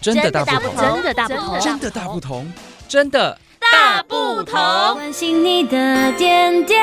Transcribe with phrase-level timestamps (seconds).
[0.00, 2.52] 真的大不同，真的大不同，真的大不同，
[2.88, 4.54] 真的大不同。
[4.94, 6.78] 关心你的点点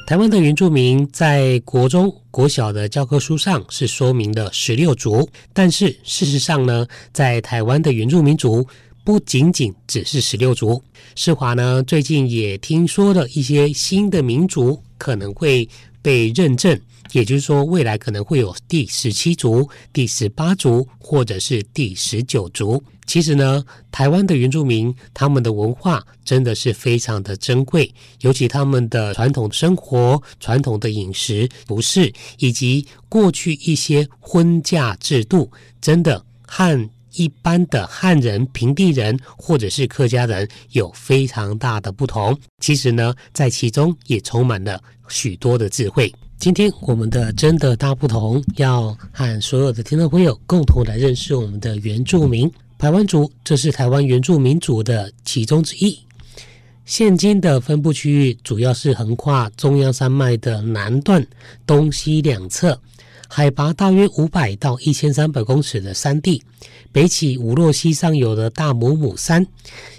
[0.05, 8.68] 台湾的原住民在国中、国小的教科书上是说明的十六族，但是事实上呢，在台湾的原住民族
[9.05, 10.84] 不仅仅只是十六族。
[11.16, 15.68] 世华呢，最近也听说了一些新的民族可能会
[16.04, 16.79] 被认证，
[17.14, 22.83] 也就是说，未来可能会有第十七族、第十八族，或者是第十九族。
[23.05, 42.38] 其实呢，台湾的原住民他们的文化真的是非常的珍贵，尤其他们的传统生活、传统的饮食、服饰，以及过去一些婚嫁制度，真的和一般的汉人、平地人或者是客家人有非常大的不同。
[42.59, 46.13] 其实呢，在其中也充满了许多的智慧。
[46.38, 52.52] 今天我们的真的大不同，要和所有的听众朋友共同来认识我们的原住民。
[52.78, 55.98] 排湾族，这是台湾原住民族的其中之一。
[56.83, 61.25] 现今的分布区域主要是横跨中央山脉的南段
[61.66, 62.77] 东西两侧，
[63.30, 66.44] 海拔大约五百到一千三百公尺的山地，
[66.94, 69.45] 北起五洛溪上游的大母母山，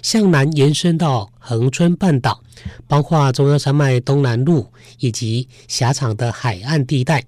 [0.01, 2.41] 向南延伸到恒春半岛，
[2.87, 4.65] 包括中央山脉东南麓
[4.99, 7.21] 以及狭长的海岸地带。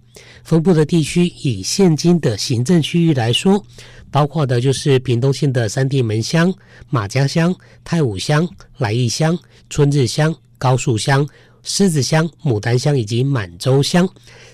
[0.44, 3.62] 分布的地区以现今的行政区域来说，
[4.10, 6.52] 包括的就是屏东县的三地门乡、
[6.90, 9.38] 马家乡、太武乡、来义乡、
[9.70, 11.28] 春日乡、高树乡、
[11.62, 14.08] 狮子乡、牡丹乡以及满洲乡。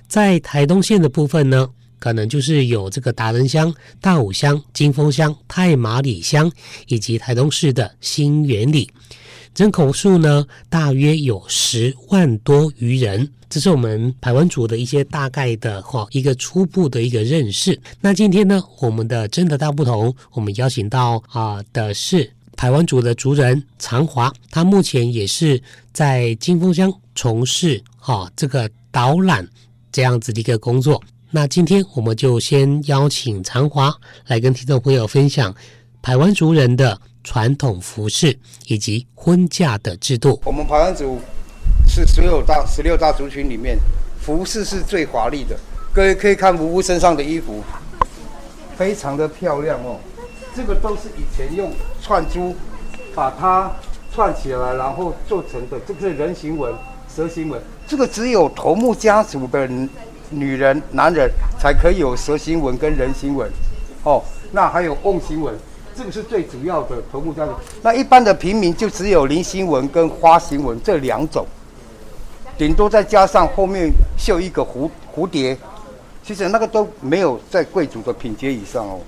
[0.08, 1.70] 在台东县的部分呢，
[2.04, 6.52] 可能就是有这个达仁乡、大武乡、金峰乡、太麻里乡
[6.88, 8.92] 以及台东市的新源里。
[9.56, 13.32] 人口数呢，大约有十万多余人。
[13.50, 17.80] 这是我们台湾族的一些大概的哈一个初步的一个认识。
[18.02, 25.62] 那今天呢，我们的真的大不同，我们邀请到啊的是台湾族的族人长华，他目前也是
[25.94, 29.48] 在金峰乡从事哈这个导览
[29.90, 31.02] 这样子的一个工作。
[31.36, 33.92] 那今天我们就先邀请长华
[34.28, 35.52] 来跟听众朋友分享
[36.00, 40.40] 排湾族人的传统服饰以及婚嫁的制度。
[40.46, 41.20] 我们排湾族。
[41.88, 43.80] 是所有大十六大族群里面，
[44.22, 45.58] 服饰是最华丽的。
[45.92, 47.64] 各位可以看吴吴身上的衣服，
[48.78, 50.00] 非常的漂亮哦。
[50.56, 52.56] 这个都是以前用串珠
[53.16, 53.72] 把它
[54.14, 55.80] 串起来，然后做成的。
[55.80, 56.72] 这个是人形纹、
[57.14, 57.60] 蛇形纹。
[57.88, 59.90] 这个只有头目家族的人
[60.34, 61.30] 女人、男人
[61.60, 63.50] 才可以有蛇形纹跟人形纹。
[64.04, 64.22] 哦，
[64.52, 65.54] 那还有瓮形纹，
[65.96, 67.54] 这个是最主要的头目家族。
[67.82, 71.46] 那一般的平民就只有菱形纹跟花形纹这两种。
[72.58, 75.58] 顶多再加上后面绣一个蝴蝴蝶，
[76.24, 79.00] 其实那个都没有在贵族的品阶以上哦。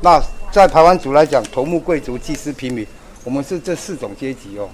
[0.00, 0.20] 那
[0.50, 2.86] 在台湾族来讲，头目、贵族、祭司、平民，
[3.22, 4.68] 我们是这四种阶级哦。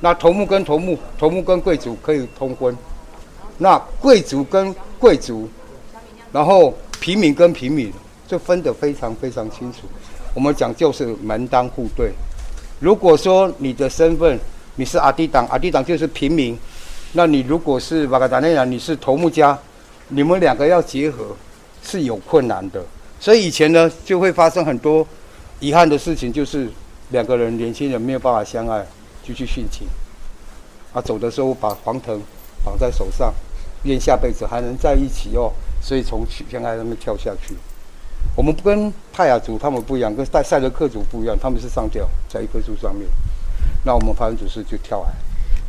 [0.00, 2.74] 那头目跟头目，头目跟贵族可以通婚，
[3.62, 5.46] 那贵族跟贵族，
[6.32, 7.92] 然后平民跟平民，
[8.26, 9.80] 就分得非常非常清楚。
[10.32, 12.10] 我们讲就是门当户对。
[12.78, 14.38] 如果说你的身份
[14.76, 16.58] 你是阿弟党，阿弟党就是平民。
[17.12, 19.58] 那你如果是瓦格达内亚，你是头目家，
[20.08, 21.36] 你们两个要结合
[21.82, 22.82] 是有困难的，
[23.18, 25.06] 所以以前呢就会发生很多
[25.58, 26.70] 遗憾的事情，就是
[27.10, 28.86] 两个人年轻人没有办法相爱，
[29.22, 29.86] 就去殉情。
[30.94, 32.18] 啊，走的时候把黄藤
[32.64, 33.34] 绑在手上，
[33.84, 37.54] 愿下辈子还能在一起哦，所以从悬崖上面跳下去。
[38.36, 43.08] 我们不跟泰雅族他们不一样，跟赛赛德克族不一样，他们是上吊在一棵树上面，
[43.84, 45.10] 那我们排湾族是就跳海。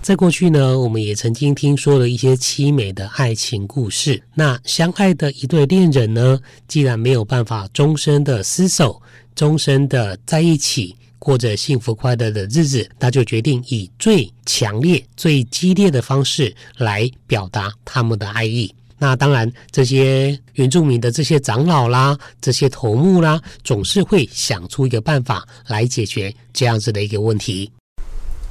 [0.01, 4.23] 在过去呢，我们也曾经听说了一些凄美的爱情故事。
[4.33, 9.01] 那相爱的一对恋人呢，既然没有办法终身的厮守，
[9.35, 18.73] 终身的在一起，过着幸福快乐的日子，他就决定以最强烈、最激烈的方式来表达他们的爱意。
[18.97, 27.71] 那当然，这些原住民的这些长老啦，这些头目啦，总是会想出一个办法来解决这样子的一个问题。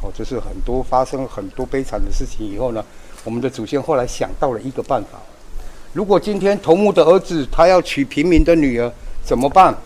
[0.01, 2.85] 哦，就是很多发生很多悲惨的事情以后呢，
[3.25, 5.21] 我们的祖先后来想到了一个办法：
[5.93, 8.93] 如果今天头目的儿子他要娶平民的女儿，
[9.25, 9.77] 怎么办？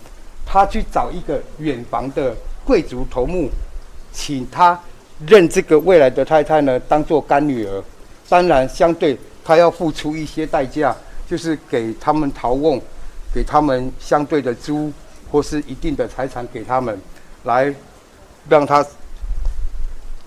[0.45, 3.49] 他去找一个远房的贵族头目，
[4.13, 4.79] 请他
[5.27, 7.83] 认这个未来的太太呢，当做干女儿。
[8.29, 10.95] 当然，相对他要付出一些代价，
[11.27, 12.81] 就是给他们陶瓮，
[13.33, 14.93] 给他们相对的猪
[15.31, 17.01] 或是一定的财产给他们，
[17.45, 17.73] 来
[18.49, 18.85] 让他。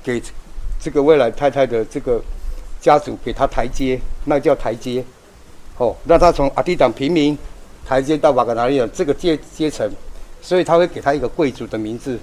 [0.04, 0.24] 给
[0.80, 2.22] 这个未来太太的这个
[2.80, 5.04] 家族给他台阶，那叫台阶。
[5.78, 7.38] 哦，让他从阿地党平民
[7.86, 9.86] 台阶到瓦格纳利亚这个阶阶层，
[10.48, 12.18] 所以他会给他一个贵族的名字，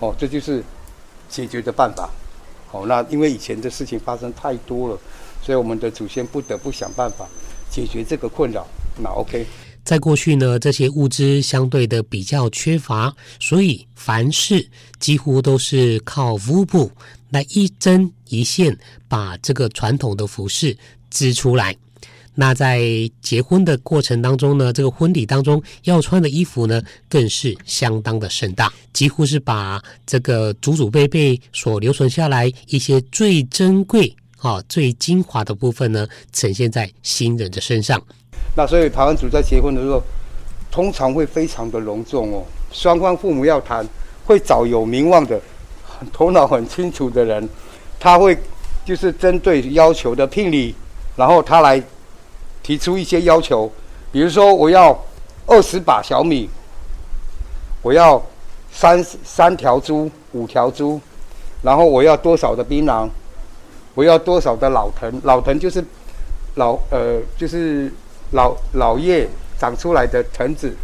[0.00, 0.62] 哦，这就是
[1.30, 2.10] 解决的办法。
[2.70, 5.00] 哦，那因为以前的事情发生太多了，
[5.42, 7.26] 所以我们的祖先不得不想办法
[7.70, 8.66] 解决这个困扰。
[9.02, 9.46] 那 OK，
[9.82, 14.68] 在过去呢，这些物资相对的比较缺乏，所以凡事
[15.00, 16.92] 几乎都是靠乌布
[17.30, 18.76] 来一针一线
[19.08, 20.76] 把这个传统的服饰
[21.08, 21.74] 织出来。
[22.40, 22.80] 那在
[23.20, 38.00] 结婚的过程当中呢，这个婚礼当中要穿的衣服呢，更是相当的盛大，几乎是把这个祖祖辈辈所留存下来一些最珍贵、啊最精华的部分呢，呈现在新人的身上。
[38.54, 40.00] 那所以台湾族在结婚的时候，
[40.70, 43.84] 通常会非常的隆重哦，双方父母要谈，
[44.24, 45.40] 会找有名望的、
[46.12, 47.48] 头脑很清楚的人，
[47.98, 48.38] 他会
[48.84, 50.72] 就是针对要求的聘礼，
[51.16, 51.82] 然后他来。
[52.68, 53.72] 提出一些要求，
[54.12, 54.94] 比如说我要
[55.46, 56.50] 二十把小米，
[57.80, 58.22] 我要
[58.70, 61.00] 三三条猪、五条猪，
[61.62, 63.08] 然后我要多少的槟榔，
[63.94, 65.82] 我要多少的老藤，老藤就是
[66.56, 67.90] 老呃就是
[68.32, 69.26] 老老叶
[69.58, 70.76] 长出来的藤子，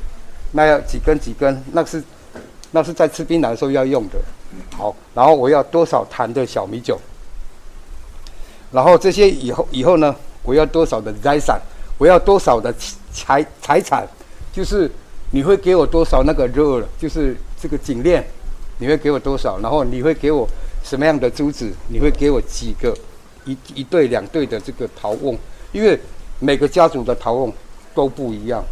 [0.53, 2.03] 那要几根几根，那是
[2.71, 4.19] 那是在吃槟榔的时候要用的。
[4.75, 6.99] 好，然后我要多少坛的小米酒，
[8.73, 11.61] 然后这些以后以后呢，我要多少的财产。
[11.99, 12.75] 我要多少的
[13.13, 14.07] 财财产，
[14.53, 14.91] 就是
[15.31, 18.25] 你会给我多少那个肉，就是这个颈链，
[18.79, 19.59] 你会给我多少？
[19.61, 20.49] 然后你会给我
[20.83, 21.73] 什么样的珠子？
[21.89, 22.97] 你会给我几个
[23.45, 25.39] 一一对两对的这个陶瓮？
[25.73, 25.99] 因为
[26.41, 27.53] 每个家族的陶瓮
[27.95, 28.65] 都不一样，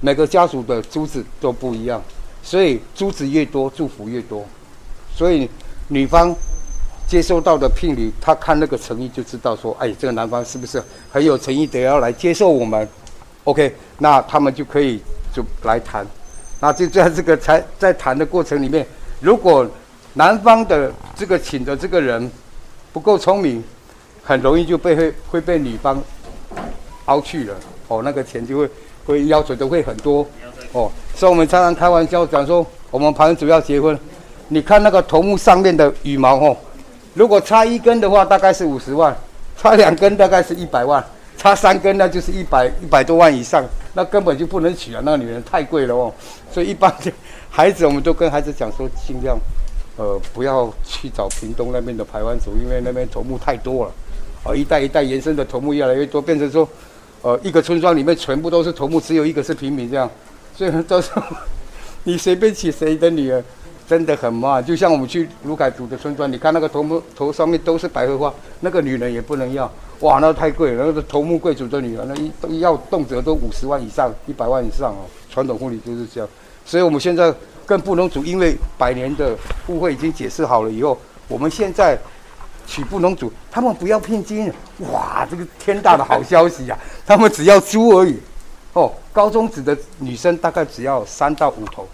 [0.00, 2.02] 每个家族的珠子都不一样，
[2.42, 4.44] 所以珠子越多，祝福越多。
[5.14, 5.48] 所以
[5.88, 6.34] 女方。
[7.06, 12.88] 接收到的聘礼，他看那个诚意就知道说，哎，这个男方是不是很有诚意的要来接受我们
[13.44, 15.00] ？OK，那他们就可以
[15.34, 16.06] 就来谈。
[16.60, 18.86] 那就在这个才在谈的过程里面，
[19.20, 19.68] 如果
[20.14, 22.30] 男方的这个请的这个人
[22.92, 23.62] 不够聪明，
[24.22, 26.02] 很容易就被会会被女方
[27.06, 27.54] 凹去了。
[27.88, 28.70] 哦，那个钱就会
[29.04, 30.26] 会要求的会很多。
[30.72, 33.98] 哦，所以我们常常开玩笑讲说，我们盘主要结婚，
[34.48, 36.56] 你看那个头目上面的羽毛哦。
[37.14, 39.12] 如果差一根的话，大概是五十万；
[39.56, 41.02] 差两根大概是一百万；
[41.36, 43.62] 差三根那就是一百一百多万以上，
[43.94, 45.02] 那根本就不能娶啊！
[45.04, 46.12] 那女人太贵了哦。
[46.50, 47.12] 所以一般的
[47.50, 49.38] 孩子，我们都跟孩子讲说，尽量
[49.96, 53.92] 呃不要去找屏东那边的排湾族，因为那边头目太多了，
[54.44, 56.66] 啊，一代一代延伸的头目越来越多，变成说，
[57.20, 60.10] 呃，一个村庄里面全部都是头目，只有一个是平民这样，
[60.56, 61.22] 所以到时候
[62.04, 63.44] 你随便娶谁的女儿。
[63.88, 69.70] 真的很慢，就像我们去鲁凯族的村庄，你看那个头目头上面都是百合花，那个女人也不能要，
[70.00, 70.86] 哇，那太贵了。
[70.86, 75.04] 那个头目贵族的女人，那一要动辄都五十万以上，一百万以上哦。
[75.30, 76.28] 传统婚礼就是这样，
[76.64, 77.34] 所以我们现在
[77.64, 79.36] 跟布农族，因为百年的
[79.68, 80.96] 误会已经解释好了以后，
[81.26, 81.98] 我们现在
[82.66, 84.52] 娶布农族，他们不要聘金，
[84.90, 87.06] 哇，这个天大的好消息呀、啊！
[87.06, 88.18] 他们只要猪而已，
[88.74, 91.88] 哦，高中子的女生大概只要三到五头。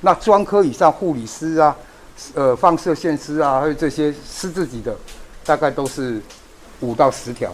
[0.00, 1.76] 那专科以上护理师啊，
[2.34, 4.96] 呃，放射线师啊，还有这些师自己的，
[5.44, 6.20] 大概都是
[6.80, 7.52] 五到十条。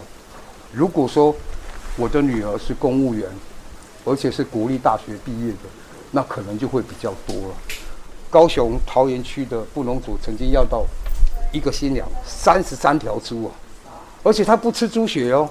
[0.71, 1.35] 如果说
[1.97, 3.29] 我的女儿是公务员，
[4.05, 5.69] 而且是国立大学毕业的，
[6.11, 7.55] 那可能就会比较多了。
[8.29, 10.85] 高雄桃园区的布农族曾经要到
[11.51, 13.51] 一个新娘三十三条猪啊，
[14.23, 15.49] 而且他不吃猪血哦，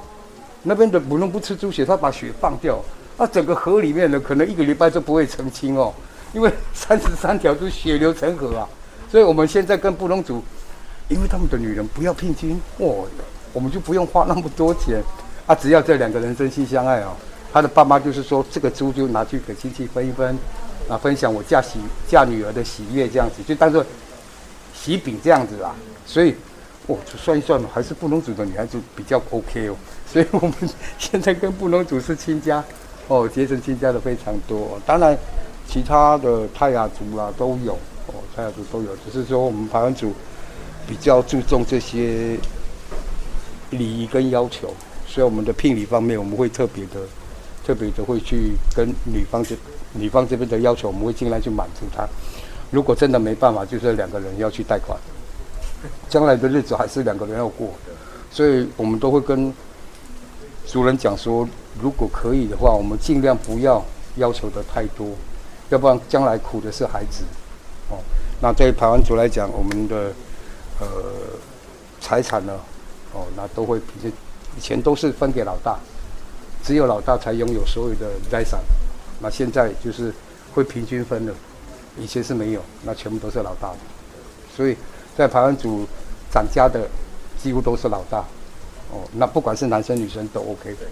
[0.63, 2.79] 那边的布农不吃猪血，他把血放掉，
[3.19, 5.93] 那整个河里面的，可能一个礼拜都不会澄清哦。
[6.37, 8.69] 因为 三十三条都血流成河啊，
[9.11, 10.45] 所以我们现在跟布农族，
[11.09, 13.07] 因为他们的女人不要聘金哦，
[13.55, 15.03] 我们就不用花那么多钱。
[15.47, 17.17] 啊，只要这两个人真心相爱哦，
[17.53, 20.37] 他的爸妈就是说这个猪就拿去给亲戚分一分，
[20.89, 23.83] 啊，分享我嫁喜嫁女儿的喜悦这样子，就当做
[24.75, 25.75] 喜饼这样子啊，
[26.05, 26.35] 所以
[26.89, 29.77] 哦，就算一算还是布农族的女孩子比较 OK 哦，
[30.13, 30.55] 所以我们
[30.99, 32.63] 现在跟布农族是亲家
[33.09, 35.17] 哦，结成亲家的非常多，当然。
[35.69, 37.75] 其他的泰雅族啦都有
[38.07, 40.13] 哦，泰雅族都有，只是说我们台湾族
[40.87, 42.39] 比较注重这些
[43.71, 44.73] 礼仪跟要求，
[45.07, 47.01] 所以我们的聘礼方面，我们会特别的、
[47.67, 49.57] 特别的会去跟女方这、
[49.93, 52.07] 女方这边的要求，我们会尽量去满足她。
[52.71, 54.99] 如果真的没办法，就是两个人要去贷款，
[56.09, 57.71] 将来的日子还是两个人要过，
[58.31, 59.53] 所以我们都会跟
[60.65, 61.47] 族人讲说，
[61.81, 63.85] 如果可以的话，我们尽量不要
[64.17, 65.09] 要求的太多。
[65.71, 67.25] 要不然将来苦的是孩子，
[67.91, 67.99] 哦，
[68.41, 70.13] 那对台湾族来讲，我们的
[70.81, 70.87] 呃
[72.01, 72.53] 财产呢，
[73.13, 74.13] 哦，那都会比
[74.57, 75.79] 以前都是分给老大，
[76.63, 78.61] 只有老大才拥有所有的财产。
[79.21, 80.13] 那现在就是
[80.55, 81.35] 会平均分了，
[81.99, 83.79] 以前是没有，那全部都是老大的。
[84.55, 84.77] 所以
[85.17, 85.87] 在台湾族
[86.31, 86.89] 长家的
[87.43, 88.19] 几乎都是老大。
[88.93, 90.87] 哦，那不管是男生女生都 OK 的。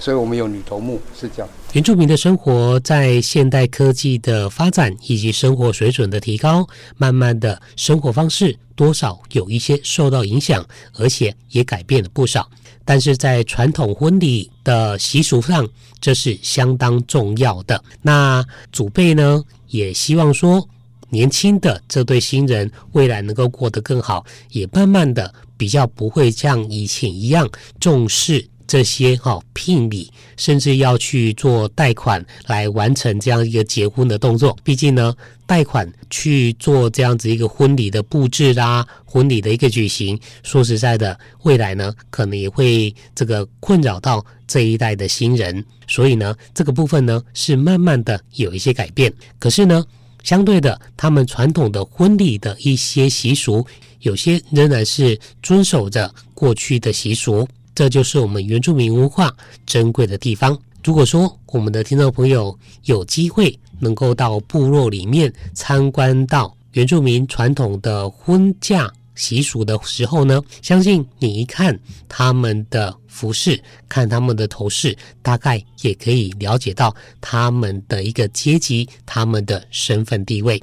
[0.00, 1.48] 所以我们有女头目，是这样。
[1.72, 6.66] 原住民的生活在现代科技的发展以及生活水准的提高，
[6.96, 12.48] 慢慢的生活方式多少有一些受到影响，而且也改变了不少。
[12.84, 15.68] 但是在传统婚礼的习俗上，
[16.00, 17.80] 这是相当重要的。
[18.02, 20.66] 那祖辈呢，也希望说
[21.10, 28.44] 年轻的这对新人未来能够过得更好，也慢慢的比较不会像以前一样重视。
[28.70, 34.56] 这些哈、哦、聘礼，甚至要去做贷款来完成这样一个结婚的动作。
[34.62, 35.12] 毕竟呢，
[35.44, 45.64] 贷款去做这样子一个婚礼的布置啦，婚礼的一个举行，说实在的，未来呢可能也会这个困扰到这一代的新人。
[45.88, 49.12] 所以呢，这个部分呢是慢慢的有一些改变。
[49.40, 49.84] 可是呢，
[50.22, 53.66] 相对的，他们传统的婚礼的一些习俗，
[54.02, 57.48] 有些仍然是遵守着过去的习俗。
[57.74, 59.34] 这就是我们原住民文化
[59.64, 60.58] 珍贵的地方。
[60.84, 80.62] 如果说我们的听众朋友有机会能够到部落里面参观到原住民传统的婚嫁习俗的时候呢，相信你一看他们的服饰，看他们的头饰，大概也可以了解到他们的一个阶级，他们的身份地位。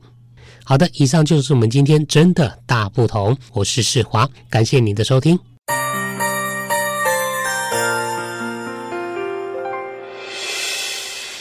[0.64, 3.38] 好的，以上就是我们今天真的大不同。
[3.54, 5.38] 我是世华，感谢您的收听。